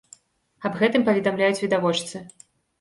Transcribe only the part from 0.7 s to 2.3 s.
гэтым паведамляюць відавочцы.